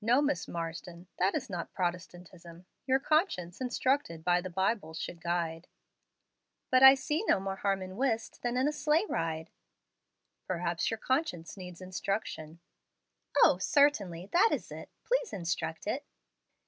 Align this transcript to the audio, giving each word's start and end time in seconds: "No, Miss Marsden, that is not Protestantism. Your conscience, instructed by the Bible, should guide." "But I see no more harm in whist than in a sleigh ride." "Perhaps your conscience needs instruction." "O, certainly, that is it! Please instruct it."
"No, 0.00 0.20
Miss 0.20 0.48
Marsden, 0.48 1.06
that 1.20 1.36
is 1.36 1.48
not 1.48 1.72
Protestantism. 1.72 2.66
Your 2.84 2.98
conscience, 2.98 3.60
instructed 3.60 4.24
by 4.24 4.40
the 4.40 4.50
Bible, 4.50 4.92
should 4.92 5.20
guide." 5.20 5.68
"But 6.72 6.82
I 6.82 6.96
see 6.96 7.22
no 7.28 7.38
more 7.38 7.54
harm 7.54 7.80
in 7.80 7.96
whist 7.96 8.42
than 8.42 8.56
in 8.56 8.66
a 8.66 8.72
sleigh 8.72 9.06
ride." 9.08 9.50
"Perhaps 10.48 10.90
your 10.90 10.98
conscience 10.98 11.56
needs 11.56 11.80
instruction." 11.80 12.58
"O, 13.44 13.58
certainly, 13.58 14.26
that 14.32 14.48
is 14.50 14.72
it! 14.72 14.88
Please 15.04 15.32
instruct 15.32 15.86
it." 15.86 16.04